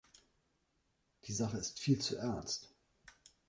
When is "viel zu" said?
1.79-2.15